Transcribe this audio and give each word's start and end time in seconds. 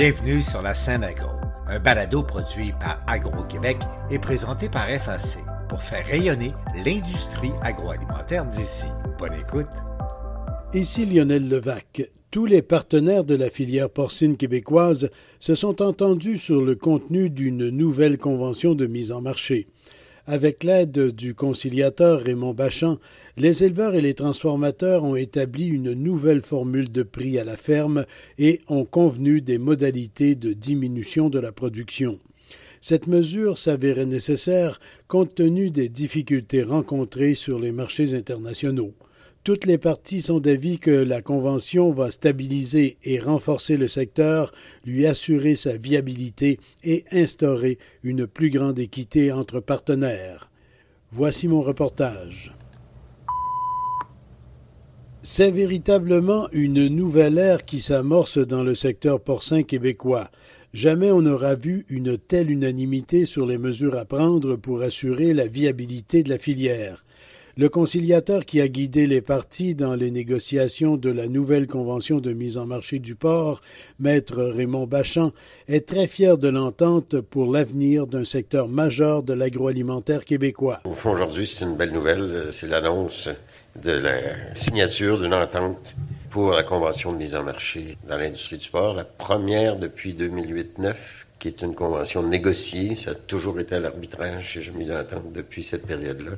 Bienvenue 0.00 0.40
sur 0.40 0.62
la 0.62 0.74
scène 0.74 1.02
agro, 1.02 1.30
un 1.66 1.80
balado 1.80 2.22
produit 2.22 2.70
par 2.78 3.02
Agro-Québec 3.08 3.78
et 4.12 4.20
présenté 4.20 4.68
par 4.68 4.88
FAC 4.88 5.42
pour 5.68 5.82
faire 5.82 6.06
rayonner 6.06 6.52
l'industrie 6.86 7.50
agroalimentaire 7.62 8.46
d'ici. 8.46 8.86
Bonne 9.18 9.34
écoute. 9.34 9.66
Ici 10.72 11.04
Lionel 11.04 11.48
Levac. 11.48 12.12
Tous 12.30 12.46
les 12.46 12.62
partenaires 12.62 13.24
de 13.24 13.34
la 13.34 13.50
filière 13.50 13.90
porcine 13.90 14.36
québécoise 14.36 15.10
se 15.40 15.56
sont 15.56 15.82
entendus 15.82 16.36
sur 16.36 16.62
le 16.62 16.76
contenu 16.76 17.28
d'une 17.28 17.68
nouvelle 17.68 18.18
convention 18.18 18.76
de 18.76 18.86
mise 18.86 19.10
en 19.10 19.20
marché. 19.20 19.66
Avec 20.30 20.62
l'aide 20.62 21.12
du 21.12 21.34
conciliateur 21.34 22.20
Raymond 22.20 22.52
Bachand, 22.52 22.98
les 23.38 23.64
éleveurs 23.64 23.94
et 23.94 24.02
les 24.02 24.12
transformateurs 24.12 25.02
ont 25.02 25.16
établi 25.16 25.68
une 25.68 25.94
nouvelle 25.94 26.42
formule 26.42 26.92
de 26.92 27.02
prix 27.02 27.38
à 27.38 27.44
la 27.44 27.56
ferme 27.56 28.04
et 28.36 28.60
ont 28.68 28.84
convenu 28.84 29.40
des 29.40 29.56
modalités 29.56 30.34
de 30.34 30.52
diminution 30.52 31.30
de 31.30 31.38
la 31.38 31.50
production. 31.50 32.18
Cette 32.82 33.06
mesure 33.06 33.56
s'avérait 33.56 34.04
nécessaire 34.04 34.80
compte 35.06 35.34
tenu 35.34 35.70
des 35.70 35.88
difficultés 35.88 36.62
rencontrées 36.62 37.34
sur 37.34 37.58
les 37.58 37.72
marchés 37.72 38.12
internationaux. 38.12 38.92
Toutes 39.48 39.64
les 39.64 39.78
parties 39.78 40.20
sont 40.20 40.40
d'avis 40.40 40.78
que 40.78 40.90
la 40.90 41.22
Convention 41.22 41.90
va 41.90 42.10
stabiliser 42.10 42.98
et 43.02 43.18
renforcer 43.18 43.78
le 43.78 43.88
secteur, 43.88 44.52
lui 44.84 45.06
assurer 45.06 45.56
sa 45.56 45.78
viabilité 45.78 46.60
et 46.84 47.06
instaurer 47.12 47.78
une 48.02 48.26
plus 48.26 48.50
grande 48.50 48.78
équité 48.78 49.32
entre 49.32 49.60
partenaires. 49.60 50.50
Voici 51.12 51.48
mon 51.48 51.62
reportage. 51.62 52.54
C'est 55.22 55.50
véritablement 55.50 56.50
une 56.52 56.86
nouvelle 56.88 57.38
ère 57.38 57.64
qui 57.64 57.80
s'amorce 57.80 58.36
dans 58.36 58.64
le 58.64 58.74
secteur 58.74 59.18
porcin 59.18 59.62
québécois. 59.62 60.30
Jamais 60.74 61.10
on 61.10 61.22
n'aura 61.22 61.54
vu 61.54 61.86
une 61.88 62.18
telle 62.18 62.50
unanimité 62.50 63.24
sur 63.24 63.46
les 63.46 63.56
mesures 63.56 63.96
à 63.96 64.04
prendre 64.04 64.56
pour 64.56 64.82
assurer 64.82 65.32
la 65.32 65.46
viabilité 65.46 66.22
de 66.22 66.28
la 66.28 66.38
filière. 66.38 67.02
Le 67.58 67.68
conciliateur 67.68 68.46
qui 68.46 68.60
a 68.60 68.68
guidé 68.68 69.08
les 69.08 69.20
partis 69.20 69.74
dans 69.74 69.96
les 69.96 70.12
négociations 70.12 70.96
de 70.96 71.10
la 71.10 71.26
nouvelle 71.26 71.66
convention 71.66 72.20
de 72.20 72.32
mise 72.32 72.56
en 72.56 72.66
marché 72.66 73.00
du 73.00 73.16
port, 73.16 73.62
maître 73.98 74.40
Raymond 74.40 74.86
Bachand, 74.86 75.32
est 75.66 75.88
très 75.88 76.06
fier 76.06 76.38
de 76.38 76.46
l'entente 76.46 77.20
pour 77.20 77.52
l'avenir 77.52 78.06
d'un 78.06 78.24
secteur 78.24 78.68
majeur 78.68 79.24
de 79.24 79.32
l'agroalimentaire 79.32 80.24
québécois. 80.24 80.78
Au 80.84 80.94
fond, 80.94 81.10
aujourd'hui, 81.10 81.48
c'est 81.48 81.64
une 81.64 81.74
belle 81.74 81.90
nouvelle. 81.90 82.50
C'est 82.52 82.68
l'annonce 82.68 83.28
de 83.74 83.90
la 83.90 84.54
signature 84.54 85.18
d'une 85.18 85.34
entente 85.34 85.96
pour 86.30 86.52
la 86.52 86.62
convention 86.62 87.12
de 87.12 87.16
mise 87.16 87.34
en 87.34 87.42
marché 87.42 87.98
dans 88.08 88.18
l'industrie 88.18 88.58
du 88.58 88.70
port, 88.70 88.94
la 88.94 89.02
première 89.02 89.80
depuis 89.80 90.14
2008-9 90.14 90.94
qui 91.38 91.48
est 91.48 91.62
une 91.62 91.74
convention 91.74 92.22
négociée. 92.22 92.96
Ça 92.96 93.12
a 93.12 93.14
toujours 93.14 93.60
été 93.60 93.76
à 93.76 93.80
l'arbitrage, 93.80 94.52
j'ai 94.54 94.62
jamais 94.62 94.84
eu 94.84 94.88
d'entente 94.88 95.32
depuis 95.32 95.62
cette 95.62 95.86
période-là. 95.86 96.32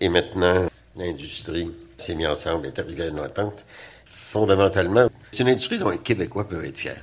Et 0.00 0.08
maintenant, 0.08 0.66
l'industrie 0.96 1.70
s'est 1.96 2.14
mise 2.14 2.26
ensemble, 2.26 2.66
est 2.66 2.78
arrivée 2.78 3.04
à 3.04 3.08
une 3.08 3.20
entente. 3.20 3.64
Fondamentalement, 4.04 5.08
c'est 5.32 5.42
une 5.42 5.48
industrie 5.48 5.78
dont 5.78 5.90
les 5.90 5.98
Québécois 5.98 6.48
peuvent 6.48 6.64
être 6.64 6.78
fiers. 6.78 7.02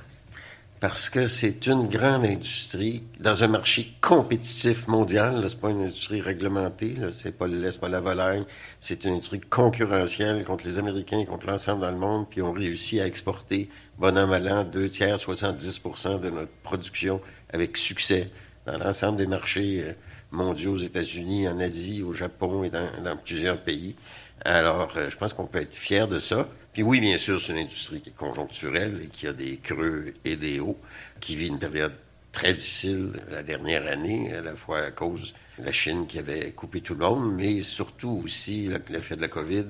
Parce 0.78 1.08
que 1.08 1.26
c'est 1.26 1.66
une 1.66 1.88
grande 1.88 2.26
industrie 2.26 3.02
dans 3.18 3.42
un 3.42 3.48
marché 3.48 3.92
compétitif 4.02 4.86
mondial. 4.88 5.44
C'est 5.48 5.58
pas 5.58 5.70
une 5.70 5.80
industrie 5.80 6.20
réglementée. 6.20 6.94
C'est 7.12 7.32
pas 7.32 7.46
le 7.46 7.58
lait, 7.58 7.70
pas 7.72 7.88
la 7.88 8.00
volaille. 8.00 8.44
C'est 8.80 9.04
une 9.04 9.14
industrie 9.14 9.40
concurrentielle 9.40 10.44
contre 10.44 10.66
les 10.66 10.78
Américains, 10.78 11.24
contre 11.24 11.46
l'ensemble 11.46 11.80
dans 11.80 11.90
le 11.90 11.96
monde. 11.96 12.26
Puis 12.28 12.42
on 12.42 12.52
réussit 12.52 13.00
à 13.00 13.06
exporter, 13.06 13.70
bon 13.98 14.16
an, 14.18 14.26
mal 14.26 14.52
an, 14.52 14.64
deux 14.64 14.90
tiers, 14.90 15.16
70% 15.16 16.20
de 16.20 16.28
notre 16.28 16.52
production 16.62 17.22
avec 17.52 17.78
succès 17.78 18.30
dans 18.66 18.76
l'ensemble 18.76 19.16
des 19.16 19.26
marchés 19.26 19.82
euh, 19.82 19.92
mondiaux 20.36 20.74
aux 20.74 20.78
États-Unis, 20.78 21.48
en 21.48 21.58
Asie, 21.58 22.02
au 22.02 22.12
Japon 22.12 22.62
et 22.62 22.70
dans, 22.70 23.16
plusieurs 23.16 23.58
pays. 23.58 23.96
Alors, 24.44 24.92
euh, 24.96 25.10
je 25.10 25.16
pense 25.16 25.32
qu'on 25.32 25.46
peut 25.46 25.60
être 25.60 25.74
fier 25.74 26.06
de 26.06 26.18
ça. 26.18 26.48
Puis 26.72 26.82
oui, 26.82 27.00
bien 27.00 27.18
sûr, 27.18 27.40
c'est 27.40 27.52
une 27.52 27.58
industrie 27.58 28.00
qui 28.00 28.10
est 28.10 28.16
conjoncturelle 28.16 29.00
et 29.02 29.06
qui 29.06 29.26
a 29.26 29.32
des 29.32 29.56
creux 29.56 30.12
et 30.24 30.36
des 30.36 30.60
hauts, 30.60 30.78
qui 31.20 31.34
vit 31.34 31.48
une 31.48 31.58
période 31.58 31.94
très 32.32 32.52
difficile 32.52 33.12
la 33.30 33.42
dernière 33.42 33.86
année, 33.86 34.32
à 34.34 34.42
la 34.42 34.54
fois 34.54 34.80
à 34.80 34.90
cause 34.90 35.34
de 35.58 35.64
la 35.64 35.72
Chine 35.72 36.06
qui 36.06 36.18
avait 36.18 36.52
coupé 36.52 36.82
tout 36.82 36.94
le 36.94 37.00
monde, 37.00 37.34
mais 37.34 37.62
surtout 37.62 38.20
aussi 38.22 38.68
l'effet 38.90 39.16
de 39.16 39.22
la 39.22 39.28
COVID 39.28 39.64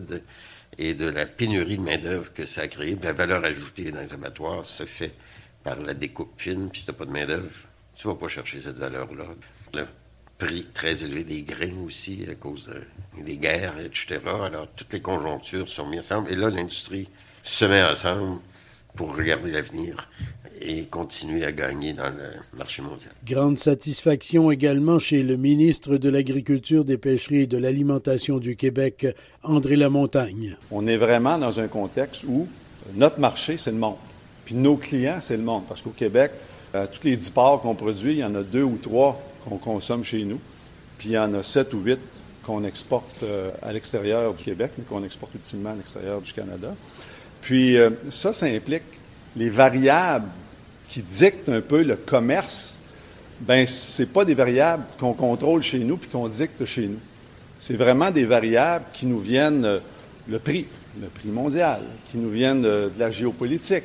et 0.77 0.95
de 0.95 1.07
la 1.09 1.27
pénurie 1.27 1.79
de 1.79 1.83
main-d'œuvre 1.83 2.33
que 2.33 2.45
ça 2.45 2.63
a 2.63 2.69
créé. 2.69 2.99
La 3.01 3.13
valeur 3.13 3.45
ajoutée 3.45 3.93
dans 3.93 4.01
les 4.01 4.13
abattoirs 4.13 4.67
se 4.67 4.85
fait 4.85 5.15
par 5.63 5.81
la 5.81 5.95
découpe 5.95 6.33
fine, 6.39 6.69
puis 6.71 6.81
si 6.81 6.87
tu 6.87 6.93
pas 6.93 7.05
de 7.05 7.13
main-d'œuvre, 7.13 7.55
tu 7.95 8.09
vas 8.09 8.17
pas 8.17 8.29
chercher 8.29 8.61
cette 8.61 8.79
valeur-là. 8.79 9.27
Le 9.73 9.87
prix 10.39 10.67
très 10.75 11.03
élevé 11.03 11.25
des 11.25 11.43
grains 11.43 11.85
aussi, 11.87 12.25
à 12.31 12.35
cause 12.35 12.71
des 13.19 13.37
guerres, 13.37 13.79
etc. 13.81 14.21
Alors, 14.45 14.67
toutes 14.75 14.93
les 14.93 15.01
conjonctures 15.01 15.69
sont 15.69 15.87
mises 15.87 16.01
ensemble. 16.01 16.33
Et 16.33 16.37
là, 16.37 16.51
l'industrie 16.51 17.09
se 17.43 17.65
met 17.65 17.83
ensemble 17.83 18.39
pour 18.95 19.17
regarder 19.17 19.51
l'avenir 19.51 20.09
et 20.61 20.87
continuer 20.87 21.45
à 21.45 21.53
gagner 21.53 21.93
dans 21.93 22.09
le 22.09 22.57
marché 22.57 22.83
mondial. 22.83 23.13
Grande 23.27 23.59
satisfaction 23.59 24.51
également 24.51 24.99
chez 24.99 25.23
le 25.23 25.37
ministre 25.37 25.99
de 25.99 26.09
l'Agriculture, 26.09 26.85
des 26.85 26.97
Pêcheries 26.97 27.43
et 27.43 27.47
de 27.47 27.59
l'Alimentation 27.59 28.39
du 28.39 28.57
Québec, 28.57 29.07
André 29.43 29.77
Lamontagne. 29.77 30.57
On 30.71 30.87
est 30.87 30.97
vraiment 30.97 31.39
dans 31.39 31.61
un 31.61 31.69
contexte 31.69 32.25
où 32.27 32.49
notre 32.95 33.21
marché, 33.21 33.59
c'est 33.59 33.71
le 33.71 33.77
monde. 33.77 33.97
Puis 34.47 34.55
nos 34.55 34.77
clients, 34.77 35.19
c'est 35.21 35.37
le 35.37 35.43
monde. 35.43 35.65
Parce 35.69 35.83
qu'au 35.83 35.91
Québec, 35.91 36.33
euh, 36.75 36.87
tous 36.91 37.07
les 37.07 37.17
dix 37.17 37.31
ports 37.31 37.61
qu'on 37.61 37.75
produit, 37.75 38.13
il 38.13 38.19
y 38.19 38.25
en 38.25 38.35
a 38.35 38.43
deux 38.43 38.63
ou 38.63 38.79
trois 38.79 39.21
qu'on 39.49 39.59
consomme 39.59 40.05
chez 40.05 40.25
nous. 40.25 40.41
Puis 40.99 41.11
il 41.11 41.13
y 41.13 41.19
en 41.19 41.33
a 41.35 41.43
sept 41.43 41.73
ou 41.75 41.81
huit 41.81 41.99
qu'on 42.45 42.65
exporte 42.65 43.23
euh, 43.23 43.51
à 43.63 43.73
l'extérieur 43.73 44.33
du 44.35 44.45
Québec, 44.45 44.73
mais 44.79 44.85
qu'on 44.85 45.05
exporte 45.05 45.35
ultimement 45.35 45.71
à 45.71 45.75
l'extérieur 45.75 46.21
du 46.21 46.33
Canada. 46.33 46.75
Puis 47.43 47.77
euh, 47.77 47.91
ça, 48.11 48.33
ça 48.33 48.47
implique 48.47 48.85
les 49.37 49.51
variables 49.51 50.29
qui 50.89 51.03
dictent 51.03 51.49
un 51.49 51.61
peu 51.61 51.83
le 51.83 51.97
commerce. 51.97 52.79
Ben, 53.41 53.67
c'est 53.67 54.13
pas 54.13 54.25
des 54.25 54.35
variables 54.35 54.85
qu'on 54.99 55.13
contrôle 55.13 55.63
chez 55.63 55.81
nous 55.81 55.97
puis 55.97 56.09
qu'on 56.09 56.29
dicte 56.29 56.65
chez 56.65 56.87
nous. 56.87 57.01
C'est 57.59 57.77
vraiment 57.77 58.11
des 58.11 58.25
variables 58.25 58.85
qui 58.93 59.07
nous 59.07 59.19
viennent 59.19 59.81
le 60.29 60.39
prix, 60.39 60.67
le 61.01 61.09
prix 61.09 61.29
mondial, 61.29 61.81
qui 62.11 62.19
nous 62.19 62.31
viennent 62.31 62.63
de 62.63 62.91
la 62.99 63.11
géopolitique, 63.11 63.85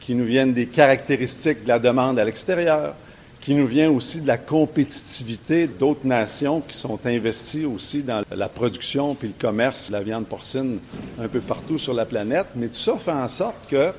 qui 0.00 0.14
nous 0.14 0.24
viennent 0.24 0.52
des 0.52 0.66
caractéristiques 0.66 1.64
de 1.64 1.68
la 1.68 1.78
demande 1.78 2.18
à 2.18 2.24
l'extérieur, 2.24 2.94
qui 3.42 3.54
nous 3.54 3.66
vient 3.66 3.90
aussi 3.90 4.20
de 4.20 4.28
la 4.28 4.38
compétitivité 4.38 5.66
d'autres 5.66 6.06
nations 6.06 6.60
qui 6.60 6.76
sont 6.76 6.98
investies 7.04 7.64
aussi 7.64 8.04
dans 8.04 8.22
la 8.30 8.48
production 8.48 9.16
puis 9.16 9.28
le 9.28 9.34
commerce 9.38 9.88
de 9.88 9.94
la 9.94 10.02
viande 10.02 10.26
porcine 10.26 10.78
un 11.20 11.26
peu 11.26 11.40
partout 11.40 11.76
sur 11.76 11.92
la 11.92 12.06
planète. 12.06 12.46
Mais 12.54 12.68
tout 12.68 12.76
ça 12.76 12.96
fait 12.98 13.10
en 13.10 13.26
sorte 13.26 13.56
que, 13.68 13.90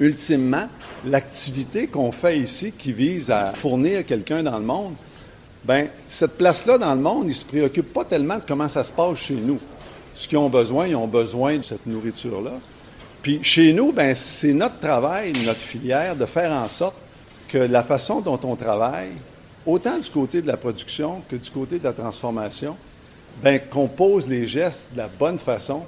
ultimement, 0.00 0.66
l'activité 1.06 1.86
qu'on 1.86 2.10
fait 2.10 2.40
ici, 2.40 2.72
qui 2.76 2.92
vise 2.92 3.30
à 3.30 3.52
fournir 3.54 4.04
quelqu'un 4.04 4.42
dans 4.42 4.58
le 4.58 4.64
monde, 4.64 4.94
ben 5.64 5.86
cette 6.08 6.36
place-là 6.36 6.76
dans 6.76 6.94
le 6.94 7.00
monde, 7.00 7.26
ils 7.28 7.34
se 7.36 7.44
préoccupent 7.44 7.92
pas 7.92 8.04
tellement 8.04 8.36
de 8.36 8.42
comment 8.46 8.68
ça 8.68 8.82
se 8.82 8.92
passe 8.92 9.18
chez 9.18 9.34
nous. 9.34 9.60
Ce 10.16 10.26
qu'ils 10.26 10.38
ont 10.38 10.50
besoin, 10.50 10.88
ils 10.88 10.96
ont 10.96 11.06
besoin 11.06 11.58
de 11.58 11.62
cette 11.62 11.86
nourriture-là. 11.86 12.54
Puis 13.22 13.38
chez 13.42 13.72
nous, 13.72 13.92
ben, 13.92 14.16
c'est 14.16 14.52
notre 14.52 14.80
travail, 14.80 15.32
notre 15.44 15.60
filière, 15.60 16.16
de 16.16 16.26
faire 16.26 16.50
en 16.50 16.68
sorte 16.68 16.96
que 17.50 17.58
la 17.58 17.82
façon 17.82 18.20
dont 18.20 18.38
on 18.44 18.56
travaille, 18.56 19.10
autant 19.66 19.98
du 19.98 20.08
côté 20.10 20.40
de 20.42 20.46
la 20.46 20.56
production 20.56 21.22
que 21.28 21.36
du 21.36 21.50
côté 21.50 21.78
de 21.78 21.84
la 21.84 21.92
transformation, 21.92 22.76
ben, 23.42 23.60
qu'on 23.70 23.88
pose 23.88 24.28
les 24.28 24.46
gestes 24.46 24.92
de 24.92 24.98
la 24.98 25.08
bonne 25.08 25.38
façon 25.38 25.82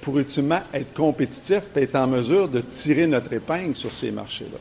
pour 0.00 0.18
ultimement 0.18 0.60
être 0.72 0.92
compétitif 0.94 1.62
et 1.76 1.82
être 1.82 1.96
en 1.96 2.06
mesure 2.06 2.48
de 2.48 2.60
tirer 2.60 3.06
notre 3.06 3.32
épingle 3.32 3.76
sur 3.76 3.92
ces 3.92 4.10
marchés-là. 4.10 4.58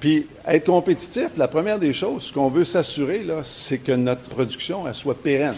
Puis, 0.00 0.26
être 0.46 0.66
compétitif, 0.66 1.30
la 1.36 1.48
première 1.48 1.78
des 1.78 1.92
choses, 1.92 2.24
ce 2.24 2.32
qu'on 2.32 2.48
veut 2.48 2.64
s'assurer, 2.64 3.26
c'est 3.42 3.78
que 3.78 3.92
notre 3.92 4.22
production, 4.22 4.86
elle 4.86 4.94
soit 4.94 5.20
pérenne. 5.20 5.56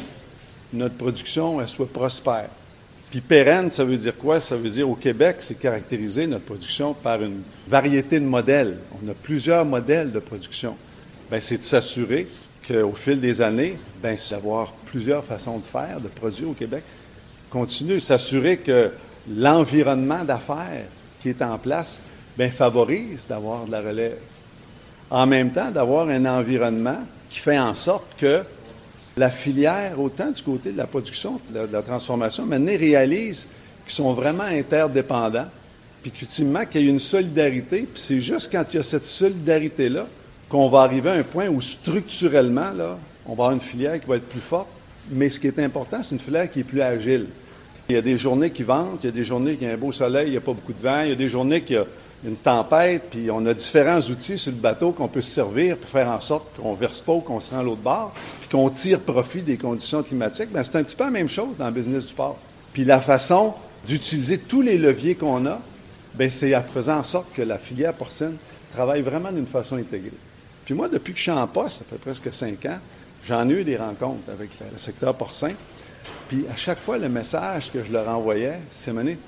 Notre 0.73 0.95
production, 0.95 1.61
elle 1.61 1.69
soit 1.69 1.93
prospère. 1.93 2.49
Puis 3.11 3.21
pérenne, 3.21 3.71
ça 3.71 3.83
veut 3.83 3.97
dire 3.97 4.17
quoi? 4.17 4.41
Ça 4.41 4.57
veut 4.57 4.69
dire 4.69 4.89
au 4.89 4.95
Québec, 4.95 5.39
c'est 5.41 5.59
caractérisé 5.59 6.29
notre 6.29 6.45
production 6.45 6.95
par 6.95 7.21
une 7.23 7.43
variété 7.67 8.21
de 8.21 8.25
modèles. 8.25 8.79
On 9.03 9.09
a 9.09 9.15
plusieurs 9.15 9.65
modèles 9.65 10.13
de 10.13 10.21
production. 10.21 10.77
Bien, 11.29 11.41
c'est 11.41 11.57
de 11.57 11.63
s'assurer 11.63 12.29
qu'au 12.67 12.93
fil 12.93 13.21
des 13.21 13.43
années, 13.43 13.77
bien, 14.01 14.15
d'avoir 14.31 14.73
plusieurs 14.87 15.25
façons 15.25 15.59
de 15.59 15.65
faire, 15.65 16.01
de 16.01 16.07
produire 16.07 16.51
au 16.51 16.55
Québec. 16.55 16.85
Continuer, 17.51 17.99
s'assurer 17.99 18.59
que 18.59 18.93
l'environnement 19.29 20.23
d'affaires 20.23 20.87
qui 21.21 21.31
est 21.31 21.43
en 21.43 21.59
place 21.59 22.01
bien, 22.39 22.49
favorise 22.49 23.27
d'avoir 23.27 23.65
de 23.65 23.73
la 23.73 23.81
relève. 23.81 24.19
En 25.11 25.27
même 25.27 25.51
temps, 25.51 25.73
d'avoir 25.73 26.09
un 26.09 26.25
environnement 26.27 26.99
qui 27.29 27.41
fait 27.41 27.59
en 27.59 27.75
sorte 27.75 28.07
que 28.17 28.43
la 29.21 29.31
filière, 29.31 30.01
autant 30.01 30.31
du 30.31 30.43
côté 30.43 30.73
de 30.73 30.79
la 30.79 30.87
production, 30.87 31.41
de 31.51 31.69
la, 31.71 31.83
transformation, 31.83 32.47
maintenant 32.47 32.73
réalise 32.77 33.49
qu'ils 33.85 33.93
sont 33.93 34.15
vraiment 34.15 34.45
interdépendants, 34.45 35.47
puis 36.03 36.11
qu'ultimement, 36.11 36.65
qu'il 36.65 36.85
y 36.85 36.87
a 36.87 36.91
une 36.91 36.99
solidarité, 36.99 37.81
puis 37.81 38.03
c'est 38.03 38.21
juste 38.21 38.51
quand 38.51 38.65
il 38.73 38.77
y 38.77 38.81
a 38.81 38.83
cette 38.83 39.05
solidarité-là 39.05 40.07
qu'on 40.49 40.71
va 40.71 40.81
arriver 40.81 41.11
à 41.11 41.15
un 41.15 41.23
point 41.23 41.49
où 41.49 41.61
structurellement, 41.61 42.71
on 43.27 43.35
va 43.35 43.45
avoir 43.45 43.51
une 43.53 43.61
filière 43.61 44.01
qui 44.01 44.07
va 44.07 44.17
être 44.17 44.29
plus 44.29 44.41
forte, 44.41 44.69
mais 45.11 45.29
ce 45.29 45.39
qui 45.39 45.49
est 45.49 45.59
important, 45.59 46.03
c'est 46.03 46.15
une 46.15 46.21
filière 46.21 46.51
qui 46.51 46.61
est 46.61 46.65
plus 46.65 46.81
agile. 46.81 47.27
Il 47.91 47.97
y 47.97 47.99
a 47.99 48.03
des 48.03 48.17
journées 48.17 48.51
qui 48.51 48.63
ventent, 48.63 49.01
il 49.03 49.07
y 49.07 49.11
a 49.11 49.13
des 49.13 49.25
journées 49.25 49.57
qui 49.57 49.65
y 49.65 49.69
a 49.69 49.73
un 49.73 49.77
beau 49.77 49.93
soleil, 49.93 50.29
il 50.29 50.31
n'y 50.31 50.37
a 50.39 50.41
pas 50.41 50.55
beaucoup 50.55 50.73
de 50.73 50.81
vent, 50.81 51.03
il 51.03 51.11
y 51.11 51.13
a 51.13 51.17
des 51.17 51.29
journées 51.29 51.61
qui 51.61 51.77
a 51.77 51.85
une 52.25 52.37
tempête, 52.37 53.05
puis 53.11 53.31
on 53.31 53.45
a 53.47 53.55
différents 53.55 54.01
outils 54.01 54.37
sur 54.37 54.53
le 54.53 54.59
bateau 54.59 54.93
qu'on 54.93 55.09
peut 55.09 55.23
se 55.23 55.31
servir 55.31 55.77
pour 55.77 55.89
faire 55.89 56.09
en 56.09 56.21
sorte 56.21 56.57
qu'on 56.57 56.73
ne 56.73 56.77
verse 56.77 57.01
pas 57.01 57.13
ou 57.13 57.21
qu'on 57.21 57.41
se 57.41 57.51
rend 57.51 57.61
à 57.61 57.63
l'autre 57.63 57.81
bord, 57.81 58.13
puis 58.41 58.49
qu'on 58.51 58.69
tire 58.69 59.01
profit 59.01 59.43
des 59.43 59.57
conditions 59.57 60.03
climatiques. 60.03 60.53
Bien, 60.53 60.63
c'est 60.63 60.77
un 60.77 60.83
petit 60.83 60.97
peu 60.97 61.05
la 61.05 61.11
même 61.11 61.29
chose 61.29 61.57
dans 61.57 61.67
le 61.67 61.73
business 61.73 62.07
du 62.07 62.15
port. 62.15 62.39
Puis 62.73 62.85
la 62.85 63.01
façon 63.01 63.55
d'utiliser 63.87 64.39
tous 64.39 64.61
les 64.61 64.77
leviers 64.77 65.15
qu'on 65.15 65.47
a, 65.47 65.61
bien, 66.15 66.29
c'est 66.29 66.55
en 66.55 66.63
faisant 66.63 66.99
en 66.99 67.05
sorte 67.05 67.33
que 67.35 67.43
la 67.43 67.59
filière 67.59 67.95
porcine 67.95 68.37
travaille 68.73 69.01
vraiment 69.01 69.33
d'une 69.33 69.47
façon 69.47 69.77
intégrée. 69.77 70.13
Puis 70.65 70.75
moi, 70.75 70.89
depuis 70.89 71.13
que 71.13 71.19
je 71.19 71.23
suis 71.23 71.33
en 71.33 71.47
poste, 71.47 71.79
ça 71.79 71.85
fait 71.89 71.99
presque 71.99 72.33
cinq 72.33 72.67
ans, 72.67 72.79
j'en 73.25 73.49
ai 73.49 73.55
eu 73.55 73.65
des 73.65 73.77
rencontres 73.77 74.31
avec 74.31 74.51
le 74.61 74.79
secteur 74.79 75.15
porcin. 75.15 75.53
Puis 76.29 76.45
à 76.53 76.57
chaque 76.57 76.79
fois, 76.79 76.99
le 76.99 77.09
message 77.09 77.73
que 77.73 77.83
je 77.83 77.91
leur 77.91 78.09
envoyais, 78.09 78.61
c'est 78.71 78.93
mener, 78.93 79.19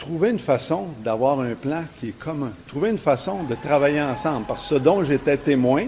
trouver 0.00 0.30
une 0.30 0.40
façon 0.40 0.86
d'avoir 1.04 1.38
un 1.40 1.54
plan 1.54 1.84
qui 2.00 2.08
est 2.08 2.18
commun, 2.18 2.50
trouver 2.66 2.90
une 2.90 2.98
façon 2.98 3.44
de 3.44 3.54
travailler 3.54 4.02
ensemble. 4.02 4.46
Parce 4.48 4.62
que 4.62 4.74
ce 4.74 4.80
dont 4.80 5.04
j'étais 5.04 5.36
témoin, 5.36 5.84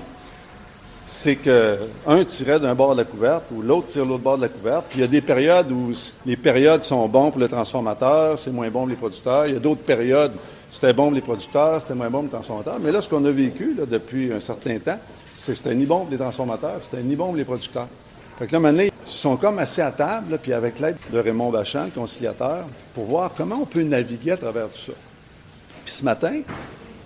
c'est 1.05 1.35
qu'un 1.35 2.25
tirait 2.25 2.61
d'un 2.61 2.77
bord 2.77 2.93
de 2.93 3.01
la 3.01 3.05
couverte 3.05 3.45
ou 3.53 3.61
l'autre 3.61 3.89
tire 3.89 4.05
l'autre 4.05 4.23
bord 4.23 4.37
de 4.37 4.43
la 4.43 4.49
couverte. 4.49 4.85
Puis 4.89 4.99
il 4.99 5.01
y 5.01 5.05
a 5.05 5.09
des 5.09 5.21
périodes 5.21 5.73
où 5.73 5.91
les 6.25 6.37
périodes 6.37 6.85
sont 6.85 7.09
bons 7.09 7.33
pour 7.33 7.41
le 7.41 7.49
transformateur, 7.49 8.39
c'est 8.39 8.53
moins 8.53 8.69
bon 8.69 8.81
pour 8.81 8.89
les 8.89 8.95
producteurs. 8.95 9.47
Il 9.47 9.55
y 9.55 9.57
a 9.57 9.61
d'autres 9.61 9.83
périodes 9.83 10.33
c'était 10.73 10.95
bon 10.95 11.09
pour 11.09 11.15
les 11.15 11.21
producteurs, 11.21 11.83
c'était 11.83 11.95
moins 11.95 12.09
bon 12.09 12.21
pour 12.21 12.25
les 12.25 12.31
transformateurs. 12.31 12.79
Mais 12.81 12.91
là, 12.91 13.03
ce 13.03 13.09
qu'on 13.09 13.23
a 13.27 13.31
vécu 13.31 13.77
depuis 13.87 14.33
un 14.33 14.41
certain 14.41 14.79
temps, 14.79 14.99
c'est 15.35 15.53
que 15.53 15.59
c'était 15.59 15.75
ni 15.75 15.85
bon 15.85 16.01
pour 16.01 16.11
les 16.11 16.17
transformateurs, 16.17 16.81
c'était 16.83 17.03
ni 17.03 17.15
bon 17.15 17.27
pour 17.27 17.37
les 17.37 17.45
producteurs. 17.45 17.89
Fait 18.39 18.47
que 18.47 18.53
là, 18.53 18.59
maintenant, 18.59 18.85
sont 19.23 19.37
comme 19.37 19.61
assis 19.61 19.81
à 19.81 19.93
table, 19.93 20.37
puis 20.43 20.53
avec 20.53 20.81
l'aide 20.81 20.97
de 21.13 21.19
Raymond 21.19 21.51
Bachand, 21.51 21.85
le 21.85 21.91
conciliateur, 21.91 22.67
pour 22.93 23.05
voir 23.05 23.31
comment 23.33 23.61
on 23.63 23.67
peut 23.67 23.83
naviguer 23.83 24.33
à 24.33 24.37
travers 24.37 24.69
tout 24.69 24.79
ça. 24.79 24.93
Puis 25.85 25.95
ce 25.95 26.05
matin, 26.05 26.41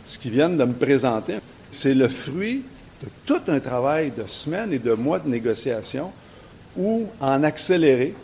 ce 0.03 0.19
qu'ils 0.19 0.31
viennent 0.31 0.57
de 0.57 0.65
me 0.65 0.73
présenter, 0.73 1.37
c'est 1.71 1.93
le 1.93 2.09
fruit 2.09 2.65
de 3.03 3.09
tout 3.27 3.43
un 3.49 3.61
travail 3.61 4.13
de 4.17 4.27
semaines 4.27 4.73
et 4.73 4.79
de 4.79 4.95
mois 4.95 5.19
de 5.19 5.29
négociation 5.29 6.11
où, 6.75 7.07
en 7.21 7.43
accéléré, 7.43 8.15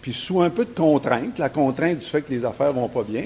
puis 0.00 0.14
sous 0.14 0.40
un 0.40 0.48
peu 0.48 0.64
de 0.64 0.74
contrainte, 0.74 1.38
la 1.38 1.50
contrainte 1.50 1.98
du 1.98 2.06
fait 2.06 2.22
que 2.22 2.30
les 2.30 2.46
affaires 2.46 2.72
vont 2.72 2.88
pas 2.88 3.02
bien, 3.02 3.24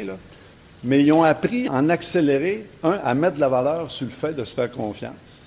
mais 0.82 1.04
ils 1.04 1.12
ont 1.12 1.22
appris 1.22 1.68
en 1.68 1.88
accéléré, 1.88 2.66
un, 2.82 2.98
à 3.04 3.14
mettre 3.14 3.36
de 3.36 3.40
la 3.40 3.48
valeur 3.48 3.92
sur 3.92 4.06
le 4.06 4.12
fait 4.12 4.32
de 4.32 4.42
se 4.42 4.56
faire 4.56 4.72
confiance, 4.72 5.46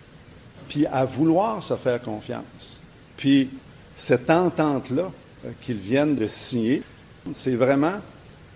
puis 0.70 0.86
à 0.86 1.04
vouloir 1.04 1.62
se 1.62 1.76
faire 1.76 2.02
confiance. 2.02 2.82
Puis 3.18 3.50
cette 4.00 4.30
entente-là 4.30 5.12
euh, 5.46 5.50
qu'ils 5.62 5.78
viennent 5.78 6.16
de 6.16 6.26
signer, 6.26 6.82
c'est 7.34 7.56
vraiment, 7.56 8.00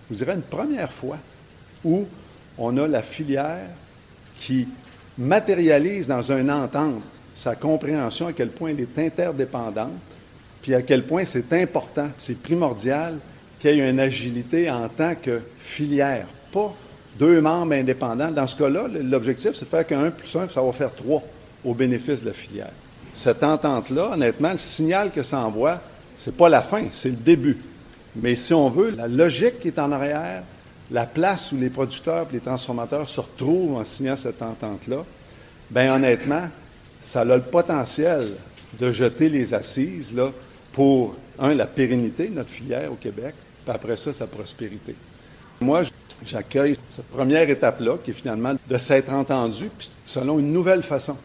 vous 0.08 0.16
dirais, 0.16 0.34
une 0.34 0.42
première 0.42 0.90
fois 0.90 1.18
où 1.84 2.06
on 2.56 2.76
a 2.78 2.88
la 2.88 3.02
filière 3.02 3.68
qui 4.38 4.66
matérialise 5.18 6.08
dans 6.08 6.32
une 6.32 6.50
entente 6.50 7.02
sa 7.34 7.54
compréhension 7.56 8.28
à 8.28 8.32
quel 8.32 8.48
point 8.48 8.70
elle 8.70 8.80
est 8.80 8.98
interdépendante, 8.98 9.92
puis 10.62 10.74
à 10.74 10.82
quel 10.82 11.04
point 11.04 11.24
c'est 11.24 11.52
important, 11.52 12.08
c'est 12.16 12.40
primordial 12.40 13.18
qu'il 13.60 13.76
y 13.76 13.80
ait 13.80 13.90
une 13.90 14.00
agilité 14.00 14.70
en 14.70 14.88
tant 14.88 15.14
que 15.14 15.40
filière, 15.58 16.26
pas 16.52 16.74
deux 17.18 17.40
membres 17.40 17.74
indépendants. 17.74 18.30
Dans 18.30 18.46
ce 18.46 18.56
cas-là, 18.56 18.86
l'objectif, 19.02 19.52
c'est 19.54 19.66
de 19.66 19.70
faire 19.70 19.86
qu'un 19.86 20.10
plus 20.10 20.34
un, 20.36 20.48
ça 20.48 20.62
va 20.62 20.72
faire 20.72 20.94
trois 20.94 21.22
au 21.64 21.74
bénéfice 21.74 22.22
de 22.22 22.28
la 22.28 22.34
filière. 22.34 22.72
Cette 23.14 23.44
entente-là, 23.44 24.10
honnêtement, 24.12 24.50
le 24.50 24.58
signal 24.58 25.12
que 25.12 25.22
ça 25.22 25.38
envoie, 25.38 25.80
c'est 26.16 26.36
pas 26.36 26.48
la 26.48 26.62
fin, 26.62 26.84
c'est 26.90 27.10
le 27.10 27.16
début. 27.16 27.58
Mais 28.16 28.34
si 28.34 28.52
on 28.52 28.68
veut, 28.68 28.90
la 28.90 29.08
logique 29.08 29.60
qui 29.60 29.68
est 29.68 29.78
en 29.78 29.92
arrière, 29.92 30.42
la 30.90 31.06
place 31.06 31.52
où 31.52 31.56
les 31.56 31.70
producteurs 31.70 32.26
et 32.30 32.34
les 32.34 32.40
transformateurs 32.40 33.08
se 33.08 33.20
retrouvent 33.20 33.76
en 33.76 33.84
signant 33.84 34.16
cette 34.16 34.42
entente-là, 34.42 35.04
bien 35.70 35.94
honnêtement, 35.94 36.48
ça 37.00 37.20
a 37.20 37.24
le 37.24 37.40
potentiel 37.40 38.32
de 38.78 38.90
jeter 38.90 39.28
les 39.28 39.54
assises 39.54 40.20
pour, 40.72 41.14
un, 41.38 41.54
la 41.54 41.66
pérennité 41.66 42.28
de 42.28 42.34
notre 42.34 42.50
filière 42.50 42.92
au 42.92 42.96
Québec, 42.96 43.34
puis 43.64 43.74
après 43.74 43.96
ça, 43.96 44.12
sa 44.12 44.26
prospérité. 44.26 44.94
Moi, 45.60 45.82
j'accueille 46.24 46.76
cette 46.90 47.08
première 47.08 47.48
étape-là, 47.48 47.96
qui 48.04 48.10
est 48.10 48.14
finalement 48.14 48.54
de 48.68 48.78
s'être 48.78 49.12
entendu, 49.12 49.70
selon 50.04 50.38
une 50.38 50.52
nouvelle 50.52 50.82
façon. 50.82 51.16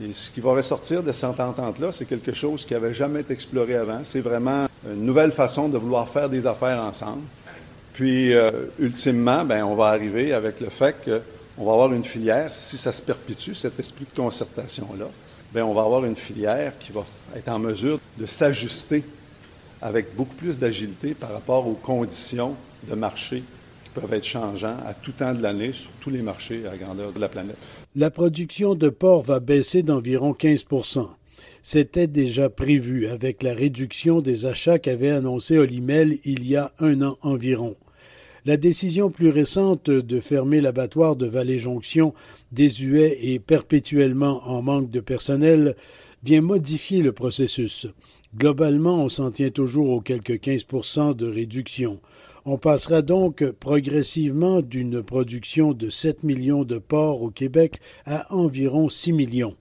Et 0.00 0.12
ce 0.12 0.30
qui 0.30 0.40
va 0.40 0.52
ressortir 0.52 1.02
de 1.02 1.12
cette 1.12 1.38
entente-là, 1.38 1.92
c'est 1.92 2.06
quelque 2.06 2.32
chose 2.32 2.64
qui 2.64 2.72
n'avait 2.72 2.94
jamais 2.94 3.20
été 3.20 3.34
exploré 3.34 3.76
avant. 3.76 4.00
C'est 4.04 4.20
vraiment 4.20 4.66
une 4.86 5.04
nouvelle 5.04 5.32
façon 5.32 5.68
de 5.68 5.76
vouloir 5.76 6.08
faire 6.08 6.28
des 6.28 6.46
affaires 6.46 6.82
ensemble. 6.82 7.22
Puis, 7.92 8.32
euh, 8.32 8.50
ultimement, 8.78 9.44
ben, 9.44 9.64
on 9.64 9.74
va 9.74 9.88
arriver 9.88 10.32
avec 10.32 10.60
le 10.60 10.70
fait 10.70 10.96
qu'on 11.04 11.64
va 11.64 11.72
avoir 11.72 11.92
une 11.92 12.04
filière, 12.04 12.54
si 12.54 12.78
ça 12.78 12.90
se 12.90 13.02
perpétue, 13.02 13.52
cet 13.52 13.78
esprit 13.78 14.06
de 14.10 14.16
concertation-là, 14.16 15.06
ben, 15.52 15.62
on 15.62 15.74
va 15.74 15.82
avoir 15.82 16.04
une 16.06 16.16
filière 16.16 16.72
qui 16.78 16.92
va 16.92 17.04
être 17.36 17.48
en 17.50 17.58
mesure 17.58 17.98
de 18.16 18.24
s'ajuster 18.24 19.04
avec 19.82 20.16
beaucoup 20.16 20.34
plus 20.34 20.58
d'agilité 20.58 21.12
par 21.12 21.32
rapport 21.32 21.66
aux 21.66 21.74
conditions 21.74 22.54
de 22.88 22.94
marché 22.94 23.42
peuvent 23.94 24.12
être 24.12 24.24
changeants 24.24 24.76
à 24.86 24.94
tout 24.94 25.12
temps 25.12 25.32
de 25.32 25.42
l'année 25.42 25.72
sur 25.72 25.90
tous 26.00 26.10
les 26.10 26.22
marchés 26.22 26.66
à 26.66 26.72
la 26.72 26.76
grandeur 26.76 27.12
de 27.12 27.20
la 27.20 27.28
planète. 27.28 27.56
La 27.94 28.10
production 28.10 28.74
de 28.74 28.88
porc 28.88 29.22
va 29.22 29.40
baisser 29.40 29.82
d'environ 29.82 30.32
15% 30.32 31.08
C'était 31.62 32.06
déjà 32.06 32.48
prévu 32.48 33.06
avec 33.08 33.42
la 33.42 33.54
réduction 33.54 34.20
des 34.20 34.46
achats 34.46 34.78
qu'avait 34.78 35.10
annoncé 35.10 35.58
Olimel 35.58 36.18
il 36.24 36.46
y 36.48 36.56
a 36.56 36.72
un 36.78 37.02
an 37.02 37.18
environ. 37.22 37.76
La 38.44 38.56
décision 38.56 39.10
plus 39.10 39.28
récente 39.28 39.88
de 39.88 40.20
fermer 40.20 40.60
l'abattoir 40.60 41.14
de 41.14 41.26
Vallée-Jonction, 41.26 42.12
désuet 42.50 43.18
et 43.22 43.38
perpétuellement 43.38 44.42
en 44.48 44.62
manque 44.62 44.90
de 44.90 44.98
personnel, 44.98 45.76
vient 46.24 46.40
modifier 46.40 47.02
le 47.02 47.12
processus. 47.12 47.86
Globalement, 48.36 49.04
on 49.04 49.08
s'en 49.08 49.30
tient 49.30 49.50
toujours 49.50 49.90
aux 49.90 50.00
quelques 50.00 50.40
15% 50.40 51.14
de 51.14 51.26
réduction. 51.26 52.00
On 52.44 52.58
passera 52.58 53.02
donc 53.02 53.44
progressivement 53.60 54.62
d'une 54.62 55.00
production 55.00 55.72
de 55.72 55.88
7 55.88 56.24
millions 56.24 56.64
de 56.64 56.78
porcs 56.78 57.22
au 57.22 57.30
Québec 57.30 57.78
à 58.04 58.34
environ 58.34 58.88
6 58.88 59.12
millions. 59.12 59.54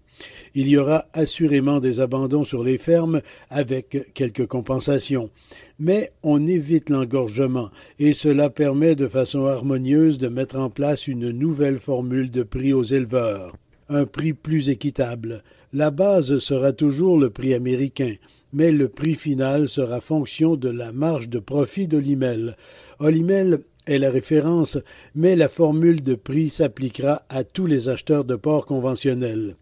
Il 0.55 0.67
y 0.67 0.77
aura 0.77 1.05
assurément 1.13 1.79
des 1.79 1.99
abandons 1.99 2.43
sur 2.43 2.63
les 2.63 2.79
fermes 2.79 3.21
avec 3.51 4.11
quelques 4.15 4.47
compensations. 4.47 5.29
Mais 5.77 6.11
on 6.23 6.47
évite 6.47 6.89
l'engorgement 6.89 7.69
et 7.99 8.13
cela 8.13 8.49
permet 8.49 8.95
de 8.95 9.07
façon 9.07 9.45
harmonieuse 9.45 10.17
de 10.17 10.27
mettre 10.27 10.57
en 10.57 10.71
place 10.71 11.07
une 11.07 11.29
nouvelle 11.29 11.79
formule 11.79 12.31
de 12.31 12.41
prix 12.41 12.73
aux 12.73 12.83
éleveurs. 12.83 13.55
Un 13.89 14.05
prix 14.05 14.33
plus 14.33 14.69
équitable. 14.69 15.43
La 15.73 15.89
base 15.89 16.37
sera 16.39 16.73
toujours 16.73 17.17
le 17.17 17.29
prix 17.29 17.53
américain, 17.53 18.15
mais 18.51 18.73
le 18.73 18.89
prix 18.89 19.15
final 19.15 19.69
sera 19.69 20.01
fonction 20.01 20.57
de 20.57 20.67
la 20.67 20.91
marge 20.91 21.29
de 21.29 21.39
profit 21.39 21.87
d'Olimel. 21.87 22.57
Olimel 22.99 23.59
est 23.87 23.97
la 23.97 24.11
référence, 24.11 24.77
mais 25.15 25.37
la 25.37 25.47
formule 25.47 26.03
de 26.03 26.15
prix 26.15 26.49
s'appliquera 26.49 27.23
à 27.29 27.45
tous 27.45 27.67
les 27.67 27.87
acheteurs 27.87 28.25
de 28.25 28.35
porc 28.35 28.65
conventionnels. 28.65 29.55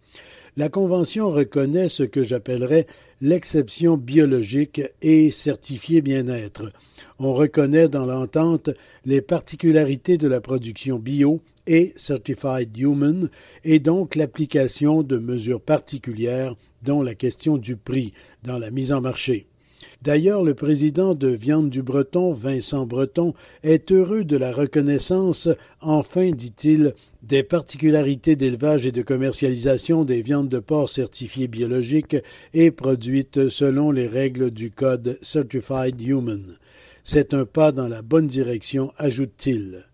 La 0.57 0.67
Convention 0.67 1.29
reconnaît 1.29 1.89
ce 1.89 2.01
que 2.01 2.23
j'appellerais 2.23 2.87
l'exception 3.21 3.95
biologique 3.95 4.81
et 5.03 5.29
certifié 5.29 6.01
bien-être. 6.01 6.71
On 7.19 7.33
reconnaît 7.33 7.87
dans 7.87 8.07
l'entente 8.07 8.71
les 9.05 9.21
particularités 9.21 10.17
de 10.17 10.27
la 10.27 10.41
production 10.41 10.97
bio 10.97 11.39
et 11.69 11.93
Certified 11.95 12.75
Human, 12.75 13.29
et 13.63 13.79
donc 13.79 14.15
l'application 14.15 15.03
de 15.03 15.19
mesures 15.19 15.61
particulières, 15.61 16.55
dont 16.81 17.03
la 17.03 17.13
question 17.13 17.57
du 17.57 17.77
prix, 17.77 18.11
dans 18.43 18.57
la 18.57 18.71
mise 18.71 18.91
en 18.91 19.01
marché. 19.01 19.45
D'ailleurs, 20.01 20.43
le 20.43 20.55
président 20.55 21.13
de 21.13 21.27
Viande 21.27 21.69
du 21.69 21.83
Breton, 21.83 22.33
Vincent 22.33 22.87
Breton, 22.87 23.35
est 23.61 23.91
heureux 23.91 24.23
de 24.23 24.35
la 24.35 24.51
reconnaissance, 24.51 25.47
enfin, 25.79 26.31
dit-il, 26.31 26.95
des 27.21 27.43
particularités 27.43 28.35
d'élevage 28.35 28.87
et 28.87 28.91
de 28.91 29.03
commercialisation 29.03 30.05
des 30.05 30.23
viandes 30.23 30.49
de 30.49 30.59
porc 30.59 30.89
certifiées 30.89 31.47
biologiques 31.47 32.17
et 32.53 32.71
produites 32.71 33.49
selon 33.49 33.91
les 33.91 34.07
règles 34.07 34.49
du 34.49 34.71
code 34.71 35.19
Certified 35.21 36.01
Human. 36.01 36.57
C'est 37.03 37.35
un 37.35 37.45
pas 37.45 37.71
dans 37.71 37.87
la 37.87 38.01
bonne 38.01 38.27
direction, 38.27 38.91
ajoute-t-il. 38.97 39.85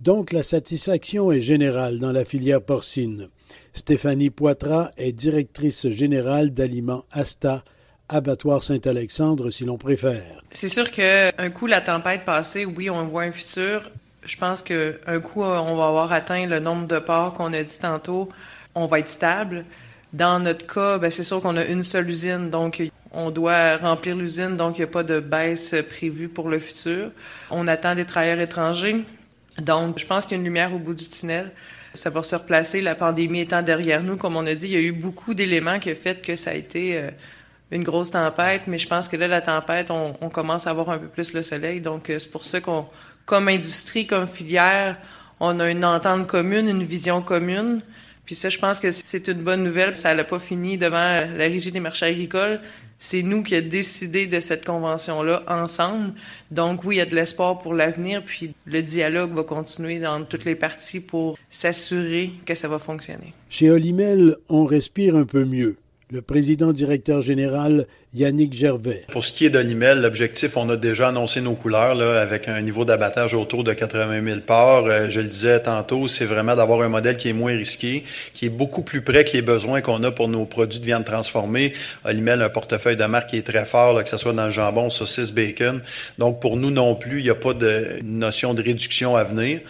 Donc 0.00 0.32
la 0.32 0.44
satisfaction 0.44 1.32
est 1.32 1.40
générale 1.40 1.98
dans 1.98 2.12
la 2.12 2.24
filière 2.24 2.62
porcine. 2.62 3.28
Stéphanie 3.74 4.30
Poitras 4.30 4.92
est 4.96 5.12
directrice 5.12 5.88
générale 5.88 6.50
d'aliments 6.50 7.04
Asta, 7.10 7.64
abattoir 8.08 8.62
Saint-Alexandre 8.62 9.50
si 9.50 9.64
l'on 9.64 9.76
préfère. 9.76 10.42
C'est 10.52 10.68
sûr 10.68 10.92
qu'un 10.92 11.50
coup 11.52 11.66
la 11.66 11.80
tempête 11.80 12.24
passée, 12.24 12.64
oui, 12.64 12.88
on 12.88 13.06
voit 13.06 13.22
un 13.22 13.32
futur. 13.32 13.90
Je 14.24 14.36
pense 14.36 14.62
qu'un 14.62 15.20
coup 15.20 15.42
on 15.42 15.76
va 15.76 15.88
avoir 15.88 16.12
atteint 16.12 16.46
le 16.46 16.60
nombre 16.60 16.86
de 16.86 17.00
ports 17.00 17.34
qu'on 17.34 17.52
a 17.52 17.62
dit 17.64 17.78
tantôt, 17.80 18.28
on 18.76 18.86
va 18.86 19.00
être 19.00 19.10
stable. 19.10 19.64
Dans 20.12 20.38
notre 20.38 20.66
cas, 20.66 20.98
ben, 20.98 21.10
c'est 21.10 21.24
sûr 21.24 21.42
qu'on 21.42 21.56
a 21.56 21.64
une 21.64 21.82
seule 21.82 22.08
usine, 22.08 22.50
donc 22.50 22.82
on 23.12 23.30
doit 23.30 23.76
remplir 23.76 24.16
l'usine, 24.16 24.56
donc 24.56 24.78
il 24.78 24.82
n'y 24.82 24.84
a 24.84 24.90
pas 24.90 25.02
de 25.02 25.18
baisse 25.20 25.74
prévue 25.90 26.28
pour 26.28 26.48
le 26.48 26.60
futur. 26.60 27.10
On 27.50 27.66
attend 27.66 27.94
des 27.94 28.06
travailleurs 28.06 28.40
étrangers, 28.40 29.04
donc 29.62 29.98
je 29.98 30.06
pense 30.06 30.24
qu'il 30.24 30.32
y 30.32 30.34
a 30.34 30.38
une 30.38 30.44
lumière 30.44 30.74
au 30.74 30.78
bout 30.78 30.94
du 30.94 31.08
tunnel. 31.08 31.50
Ça 31.94 32.10
va 32.10 32.22
se 32.22 32.36
replacer, 32.36 32.80
la 32.80 32.94
pandémie 32.94 33.40
étant 33.40 33.62
derrière 33.62 34.02
nous. 34.02 34.16
Comme 34.16 34.36
on 34.36 34.46
a 34.46 34.54
dit, 34.54 34.66
il 34.66 34.72
y 34.72 34.76
a 34.76 34.80
eu 34.80 34.92
beaucoup 34.92 35.34
d'éléments 35.34 35.78
qui 35.78 35.90
ont 35.90 35.96
fait 35.96 36.20
que 36.20 36.36
ça 36.36 36.50
a 36.50 36.54
été 36.54 36.96
euh, 36.96 37.10
une 37.70 37.82
grosse 37.82 38.10
tempête, 38.10 38.62
mais 38.66 38.78
je 38.78 38.86
pense 38.86 39.08
que 39.08 39.16
là, 39.16 39.26
la 39.26 39.40
tempête, 39.40 39.90
on, 39.90 40.12
commence 40.28 40.66
à 40.66 40.70
avoir 40.70 40.90
un 40.90 40.98
peu 40.98 41.08
plus 41.08 41.32
le 41.32 41.42
soleil. 41.42 41.80
Donc, 41.80 42.10
euh, 42.10 42.18
c'est 42.18 42.30
pour 42.30 42.44
ça 42.44 42.60
qu'on, 42.60 42.86
comme 43.24 43.48
industrie, 43.48 44.06
comme 44.06 44.28
filière, 44.28 44.96
on 45.40 45.60
a 45.60 45.70
une 45.70 45.84
entente 45.84 46.26
commune, 46.26 46.68
une 46.68 46.82
vision 46.82 47.22
commune. 47.22 47.80
Puis 48.28 48.34
ça, 48.34 48.50
je 48.50 48.58
pense 48.58 48.78
que 48.78 48.90
c'est 48.90 49.26
une 49.28 49.40
bonne 49.40 49.64
nouvelle. 49.64 49.96
Ça 49.96 50.14
n'a 50.14 50.22
pas 50.22 50.38
fini 50.38 50.76
devant 50.76 50.98
la 50.98 51.46
Régie 51.46 51.72
des 51.72 51.80
marchés 51.80 52.04
agricoles. 52.04 52.60
C'est 52.98 53.22
nous 53.22 53.42
qui 53.42 53.54
avons 53.54 53.66
décidé 53.66 54.26
de 54.26 54.38
cette 54.38 54.66
convention-là 54.66 55.44
ensemble. 55.48 56.12
Donc 56.50 56.84
oui, 56.84 56.96
il 56.96 56.98
y 56.98 57.00
a 57.00 57.06
de 57.06 57.14
l'espoir 57.14 57.58
pour 57.58 57.72
l'avenir, 57.72 58.22
puis 58.22 58.52
le 58.66 58.82
dialogue 58.82 59.32
va 59.32 59.44
continuer 59.44 59.98
dans 59.98 60.22
toutes 60.26 60.44
les 60.44 60.56
parties 60.56 61.00
pour 61.00 61.38
s'assurer 61.48 62.32
que 62.44 62.54
ça 62.54 62.68
va 62.68 62.78
fonctionner. 62.78 63.32
Chez 63.48 63.70
Olimel, 63.70 64.36
on 64.50 64.66
respire 64.66 65.16
un 65.16 65.24
peu 65.24 65.46
mieux 65.46 65.78
le 66.10 66.22
président 66.22 66.72
directeur 66.72 67.20
général 67.20 67.86
Yannick 68.14 68.54
Gervais. 68.54 69.04
Pour 69.12 69.26
ce 69.26 69.32
qui 69.32 69.44
est 69.44 69.50
d'Animel, 69.50 70.00
l'objectif, 70.00 70.56
on 70.56 70.70
a 70.70 70.76
déjà 70.76 71.08
annoncé 71.08 71.42
nos 71.42 71.52
couleurs 71.52 71.94
là, 71.94 72.22
avec 72.22 72.48
un 72.48 72.62
niveau 72.62 72.86
d'abattage 72.86 73.34
autour 73.34 73.62
de 73.62 73.74
80 73.74 74.24
000 74.24 74.40
parts. 74.40 75.10
Je 75.10 75.20
le 75.20 75.28
disais 75.28 75.60
tantôt, 75.60 76.08
c'est 76.08 76.24
vraiment 76.24 76.56
d'avoir 76.56 76.80
un 76.80 76.88
modèle 76.88 77.18
qui 77.18 77.28
est 77.28 77.34
moins 77.34 77.52
risqué, 77.52 78.04
qui 78.32 78.46
est 78.46 78.50
beaucoup 78.50 78.80
plus 78.80 79.02
près 79.02 79.24
que 79.24 79.32
les 79.32 79.42
besoins 79.42 79.82
qu'on 79.82 80.02
a 80.02 80.10
pour 80.10 80.28
nos 80.28 80.46
produits 80.46 80.80
de 80.80 80.84
viande 80.86 81.04
transformée. 81.04 81.74
Alimel 82.04 82.40
a 82.40 82.46
un 82.46 82.48
portefeuille 82.50 82.96
de 82.96 83.04
marque 83.04 83.30
qui 83.30 83.36
est 83.36 83.46
très 83.46 83.66
fort, 83.66 83.92
là, 83.92 84.02
que 84.02 84.08
ce 84.08 84.16
soit 84.16 84.32
dans 84.32 84.46
le 84.46 84.50
jambon, 84.50 84.88
saucisse, 84.88 85.32
bacon. 85.32 85.82
Donc 86.16 86.40
pour 86.40 86.56
nous 86.56 86.70
non 86.70 86.94
plus, 86.94 87.18
il 87.18 87.24
n'y 87.24 87.30
a 87.30 87.34
pas 87.34 87.52
de 87.52 87.98
notion 88.02 88.54
de 88.54 88.62
réduction 88.62 89.14
à 89.14 89.24
venir. 89.24 89.60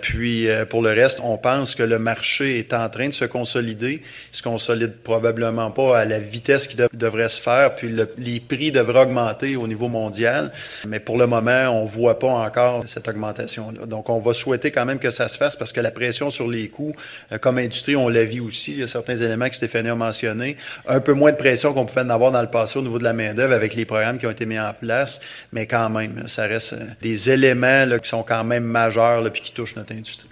Puis 0.00 0.48
euh, 0.48 0.64
pour 0.64 0.82
le 0.82 0.90
reste, 0.90 1.20
on 1.22 1.36
pense 1.38 1.74
que 1.74 1.82
le 1.82 1.98
marché 1.98 2.58
est 2.58 2.72
en 2.72 2.88
train 2.88 3.08
de 3.08 3.12
se 3.14 3.24
consolider. 3.24 4.02
Il 4.32 4.36
se 4.36 4.42
consolide 4.42 4.94
probablement 5.02 5.70
pas 5.70 5.98
à 5.98 6.04
la 6.04 6.18
vitesse 6.18 6.66
qui 6.66 6.76
devrait 6.92 7.28
se 7.28 7.40
faire, 7.40 7.74
puis 7.74 7.94
les 8.16 8.40
prix 8.40 8.72
devraient 8.72 9.00
augmenter 9.00 9.56
au 9.56 9.66
niveau 9.66 9.88
mondial. 9.88 10.52
Mais 10.86 11.00
pour 11.00 11.18
le 11.18 11.26
moment, 11.26 11.68
on 11.70 11.84
voit 11.84 12.18
pas 12.18 12.28
encore 12.28 12.84
cette 12.86 13.08
augmentation-là. 13.08 13.86
Donc 13.86 14.08
on 14.08 14.18
va 14.18 14.32
souhaiter 14.34 14.70
quand 14.70 14.84
même 14.84 14.98
que 14.98 15.10
ça 15.10 15.28
se 15.28 15.36
fasse 15.36 15.56
parce 15.56 15.72
que 15.72 15.80
la 15.80 15.90
pression 15.90 16.30
sur 16.30 16.48
les 16.48 16.68
coûts, 16.68 16.94
euh, 17.32 17.38
comme 17.38 17.58
industrie, 17.58 17.96
on 17.96 18.08
l'a 18.08 18.24
vu 18.24 18.40
aussi. 18.40 18.72
Il 18.72 18.78
y 18.78 18.82
a 18.82 18.88
certains 18.88 19.16
éléments 19.16 19.48
que 19.48 19.56
Stéphanie 19.56 19.90
a 19.90 19.94
mentionnés. 19.94 20.56
Un 20.86 21.00
peu 21.00 21.12
moins 21.12 21.32
de 21.32 21.36
pression 21.36 21.72
qu'on 21.72 21.86
pouvait 21.86 22.02
en 22.02 22.10
avoir 22.10 22.32
dans 22.32 22.42
le 22.42 22.48
passé 22.48 22.78
au 22.78 22.82
niveau 22.82 22.98
de 22.98 23.04
la 23.04 23.12
main-d'œuvre 23.12 23.54
avec 23.54 23.74
les 23.74 23.84
programmes 23.84 24.18
qui 24.18 24.26
ont 24.26 24.30
été 24.30 24.46
mis 24.46 24.58
en 24.58 24.72
place, 24.72 25.20
mais 25.52 25.66
quand 25.66 25.90
même, 25.90 26.24
ça 26.26 26.46
reste 26.46 26.74
euh, 26.74 26.86
des 27.02 27.30
éléments 27.30 27.84
là, 27.86 27.98
qui 27.98 28.08
sont 28.08 28.22
quand 28.22 28.44
même 28.44 28.64
majeurs 28.64 29.22
là, 29.22 29.30
puis 29.30 29.42
qui 29.42 29.52
touchent 29.52 29.76
notre 29.76 29.87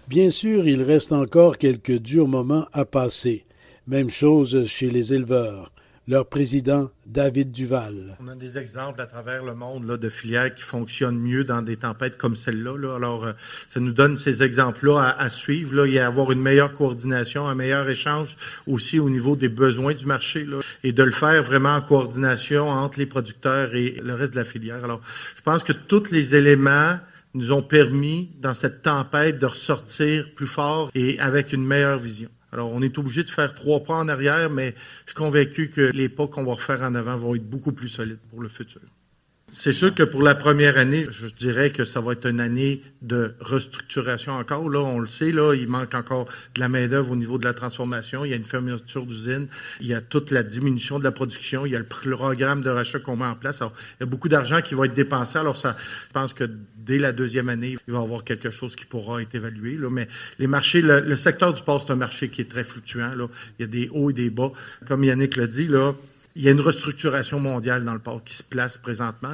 Bien 0.09 0.31
sûr, 0.31 0.67
il 0.67 0.83
reste 0.83 1.13
encore 1.13 1.59
quelques 1.59 1.99
durs 1.99 2.29
moments 2.29 2.67
à 2.73 2.85
passer. 2.85 3.45
Même 3.87 4.11
chose 4.11 4.67
chez 4.67 4.91
les 4.91 5.15
éleveurs. 5.15 5.73
Leur 6.09 6.29
président, 6.29 6.89
David 7.05 7.51
Duval. 7.51 8.17
On 8.21 8.29
a 8.29 8.37
des 8.37 8.59
exemples 8.59 9.01
à 9.01 9.07
travers 9.07 9.45
le 9.45 9.57
monde 9.57 9.89
là, 9.89 9.97
de 9.97 10.09
filières 10.09 10.55
qui 10.55 10.63
fonctionnent 10.63 11.19
mieux 11.19 11.43
dans 11.43 11.63
des 11.63 11.77
tempêtes 11.77 12.17
comme 12.17 12.37
celle-là. 12.37 12.95
Alors, 12.95 13.25
euh, 13.25 13.33
ça 13.67 13.81
nous 13.81 13.93
donne 13.93 14.17
ces 14.17 14.45
exemples-là 14.45 15.17
à, 15.19 15.29
suivre. 15.31 15.75
Là, 15.75 15.87
et 15.87 15.99
à 15.99 16.07
avoir 16.07 16.31
une 16.31 16.41
meilleure 16.41 16.73
coordination, 16.73 17.49
un 17.49 17.57
meilleur 17.57 17.89
échange 17.89 18.37
aussi 18.69 19.01
au 19.01 19.11
niveau 19.11 19.35
des 19.35 19.49
besoins 19.49 19.95
du 19.95 20.07
marché. 20.07 20.45
Là, 20.45 20.61
et 20.85 20.93
de 20.93 21.03
le 21.03 21.11
faire 21.11 21.43
vraiment 21.43 21.75
en 21.75 21.81
coordination 21.81 22.69
entre 22.69 23.01
les 23.01 23.07
producteurs 23.07 23.75
et 23.75 23.97
le 24.01 24.15
reste 24.15 24.35
de 24.35 24.39
la 24.39 24.45
filière. 24.45 24.85
Alors, 24.85 25.01
je 25.35 25.43
pense 25.43 25.65
que 25.65 25.73
tous 25.73 26.13
les 26.13 26.37
éléments 26.37 27.01
nous 27.37 27.53
ont 27.53 27.63
permis, 27.63 28.31
dans 28.41 28.55
cette 28.55 28.83
tempête, 28.83 29.39
de 29.39 29.47
ressortir 29.47 30.35
plus 30.35 30.47
fort 30.47 30.91
et 30.95 31.19
avec 31.21 31.53
une 31.53 31.65
meilleure 31.65 31.99
vision. 31.99 32.29
Alors, 32.53 32.73
on 32.73 32.81
est 32.81 32.97
obligé 32.97 33.23
de 33.23 33.29
faire 33.29 33.55
trois 33.55 33.85
pas 33.85 33.95
en 33.95 34.09
arrière, 34.09 34.51
mais 34.51 34.75
je 35.05 35.11
suis 35.11 35.17
convaincu 35.17 35.69
que 35.69 35.81
les 35.81 36.09
pas 36.09 36.27
qu'on 36.27 36.45
va 36.45 36.55
refaire 36.55 36.83
en 36.83 36.95
avant 36.95 37.17
vont 37.17 37.35
être 37.35 37.49
beaucoup 37.49 37.73
plus 37.73 37.89
solides 37.89 38.19
pour 38.31 38.41
le 38.41 38.49
futur. 38.49 38.81
C'est 39.59 39.73
sûr 39.73 39.95
que 39.95 40.03
pour 40.03 40.23
la 40.23 40.35
première 40.35 40.77
année, 40.77 41.07
je 41.09 41.29
dirais 41.29 41.71
que 41.71 41.87
ça 41.87 42.03
va 42.03 42.13
être 42.13 42.27
une 42.29 42.41
année 42.41 42.83
de 43.01 43.35
restructuration 43.41 44.35
encore. 44.35 44.69
Là, 44.69 44.81
on 44.81 44.99
le 44.99 45.07
sait, 45.07 45.33
là, 45.33 45.55
il 45.55 45.67
manque 45.67 45.95
encore 45.95 46.27
de 46.55 46.61
la 46.61 46.69
main-d'œuvre 46.69 47.13
au 47.13 47.17
niveau 47.17 47.39
de 47.39 47.45
la 47.47 47.55
transformation. 47.55 48.27
Il 48.27 48.33
y 48.33 48.35
a 48.35 48.37
une 48.37 48.45
fermeture 48.45 49.07
d'usine. 49.07 49.47
Il 49.81 49.87
y 49.87 49.95
a 49.95 50.03
toute 50.03 50.31
la 50.31 50.43
diminution 50.43 50.99
de 50.99 51.05
la 51.05 51.11
production. 51.11 51.65
Il 51.65 51.73
y 51.73 51.75
a 51.75 51.79
le 51.79 51.87
programme 51.87 52.61
de 52.61 52.69
rachat 52.69 52.99
qu'on 52.99 53.17
met 53.17 53.25
en 53.25 53.35
place. 53.35 53.63
Alors, 53.63 53.73
il 53.93 53.97
y 54.01 54.03
a 54.03 54.07
beaucoup 54.07 54.29
d'argent 54.29 54.61
qui 54.61 54.75
va 54.75 54.85
être 54.85 54.95
dépensé. 54.95 55.39
Alors, 55.39 55.57
ça, 55.57 55.75
je 56.09 56.13
pense 56.13 56.35
que 56.35 56.51
dès 56.77 56.99
la 56.99 57.13
deuxième 57.13 57.49
année, 57.49 57.79
il 57.89 57.95
va 57.95 58.01
y 58.01 58.03
avoir 58.03 58.25
quelque 58.25 58.51
chose 58.51 58.77
qui 58.77 58.85
pourra 58.85 59.23
être 59.23 59.35
évalué. 59.35 59.79
Là. 59.79 59.89
Mais 59.91 60.07
les 60.39 60.49
marchés, 60.49 60.83
le, 60.83 61.17
secteur 61.17 61.55
du 61.55 61.63
port, 61.63 61.83
c'est 61.83 61.95
un 61.95 61.97
marché 61.97 62.29
qui 62.29 62.43
est 62.43 62.51
très 62.51 62.63
fluctuant. 62.63 63.15
Là. 63.15 63.27
Il 63.59 63.63
y 63.63 63.65
a 63.65 63.69
des 63.69 63.89
hauts 63.91 64.11
et 64.11 64.13
des 64.13 64.29
bas. 64.29 64.53
Comme 64.87 65.03
Yannick 65.03 65.35
l'a 65.37 65.47
dit, 65.47 65.67
là, 65.67 65.95
il 66.37 66.43
y 66.43 66.49
a 66.49 66.51
une 66.51 66.61
restructuration 66.61 67.41
mondiale 67.41 67.83
dans 67.85 67.95
le 67.95 67.99
port 67.99 68.23
qui 68.23 68.35
se 68.35 68.43
place 68.43 68.77
présentement. 68.77 69.33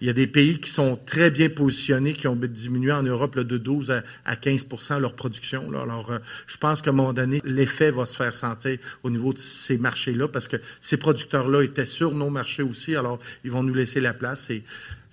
Il 0.00 0.08
y 0.08 0.10
a 0.10 0.12
des 0.12 0.26
pays 0.26 0.58
qui 0.58 0.68
sont 0.68 0.98
très 1.06 1.30
bien 1.30 1.48
positionnés, 1.48 2.12
qui 2.12 2.26
ont 2.26 2.34
diminué 2.34 2.90
en 2.90 3.04
Europe 3.04 3.38
de 3.38 3.56
12 3.56 3.92
à, 4.24 4.36
15 4.36 4.66
leur 4.98 5.14
production. 5.14 5.68
Alors, 5.80 6.10
euh, 6.10 6.18
je 6.48 6.56
pense 6.56 6.82
qu'à 6.82 6.90
un 6.90 6.92
moment 6.92 7.12
donné, 7.12 7.40
l'effet 7.44 7.92
va 7.92 8.04
se 8.04 8.16
faire 8.16 8.34
sentir 8.34 8.78
au 9.04 9.10
niveau 9.10 9.32
de 9.32 9.38
ces 9.38 9.78
marchés-là, 9.78 10.26
parce 10.26 10.48
que 10.48 10.56
ces 10.80 10.96
producteurs-là 10.96 11.62
étaient 11.62 11.84
sur 11.84 12.14
nos 12.14 12.30
marchés 12.30 12.64
aussi, 12.64 12.96
alors 12.96 13.20
ils 13.44 13.52
vont 13.52 13.62
nous 13.62 13.74
laisser 13.74 14.00
la 14.00 14.12
place 14.12 14.50
et 14.50 14.64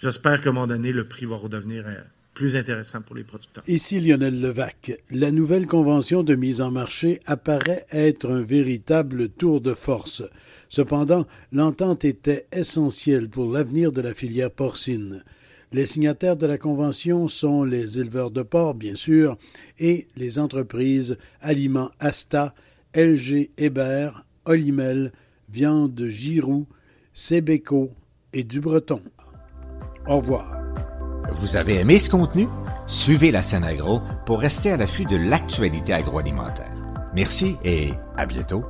j'espère 0.01 0.41
qu'à 0.41 0.50
un 0.50 0.53
moment 0.53 0.67
donné, 0.67 0.91
le 0.91 1.03
prix 1.03 1.27
va 1.27 1.36
redevenir 1.36 1.84
euh, 1.86 2.01
plus 2.34 2.56
intéressant 2.56 3.01
pour 3.01 3.15
les 3.15 3.24
producteurs. 3.24 3.63
Ici 3.67 4.00
Lionel 4.00 4.41
Levac. 4.41 4.91
La 5.12 5.32
nouvelle 5.32 5.67
convention 5.67 6.24
de 6.24 6.34
mise 6.34 6.62
en 6.62 6.72
marché 6.72 7.20
apparaît 7.27 7.86
être 7.91 8.32
un 8.32 8.41
véritable 8.41 9.29
tour 9.29 9.62
de 9.62 9.75
force. 9.75 10.24
Cependant, 10.69 11.25
l'entente 11.51 12.05
était 12.05 12.47
essentielle 12.51 13.29
pour 13.29 13.51
l'avenir 13.51 13.91
de 13.91 14.01
la 14.01 14.13
filière 14.13 14.51
porcine. 14.51 15.24
Les 15.71 15.86
signataires 15.86 16.38
de 16.38 16.47
la 16.47 16.57
Convention 16.57 17.27
sont 17.27 17.63
les 17.63 18.00
éleveurs 18.00 18.31
de 18.31 18.41
porc, 18.41 18.75
bien 18.75 18.95
sûr, 18.95 19.38
et 19.79 20.07
les 20.15 20.39
entreprises 20.39 21.17
Aliments 21.41 21.91
Asta, 22.00 22.53
LG 22.95 23.51
Hébert, 23.57 24.25
Olimel, 24.45 25.12
Viande 25.50 26.05
Giroux, 26.07 26.67
Sébeco 27.13 27.91
et 28.33 28.43
du 28.43 28.62
Breton. 28.62 29.01
Au 30.07 30.19
revoir. 30.19 30.63
Vous 31.33 31.57
avez 31.57 31.75
aimé 31.79 32.00
ce 32.00 32.09
contenu? 32.09 32.47
Suivez 32.88 33.31
la 33.31 33.41
scène 33.41 33.65
agro 33.65 34.01
pour 34.25 34.39
rester 34.39 34.71
à 34.71 34.77
l'affût 34.77 35.05
de 35.05 35.17
l'actualité 35.17 35.91
agroalimentaire. 35.91 36.74
Merci 37.13 37.55
et 37.65 37.91
à 38.15 38.25
bientôt. 38.25 38.63